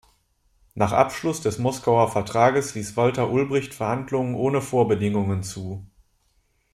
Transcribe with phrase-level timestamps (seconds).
[0.73, 5.85] Nach Abschluss des Moskauer Vertrages ließ Walter Ulbricht Verhandlungen ohne Vorbedingungen zu.